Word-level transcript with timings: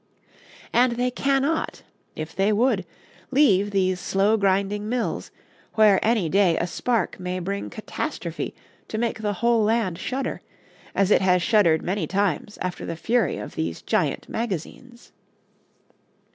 And 0.73 0.93
they 0.93 1.11
cannot, 1.11 1.83
if 2.15 2.35
they 2.35 2.51
would, 2.51 2.87
leave 3.29 3.69
these 3.69 3.99
slow 3.99 4.35
grinding 4.35 4.89
mills, 4.89 5.29
where 5.75 6.03
any 6.03 6.27
day 6.27 6.57
a 6.57 6.65
spark 6.65 7.19
may 7.19 7.37
bring 7.37 7.69
catastrophe 7.69 8.55
to 8.87 8.97
make 8.97 9.21
the 9.21 9.33
whole 9.45 9.61
land 9.63 9.99
shudder, 9.99 10.41
as 10.95 11.11
it 11.11 11.21
has 11.21 11.43
shuddered 11.43 11.83
many 11.83 12.07
times 12.07 12.57
after 12.63 12.83
the 12.83 12.95
fury 12.95 13.37
of 13.37 13.53
these 13.53 13.83
giant 13.83 14.27
magazines. 14.27 15.11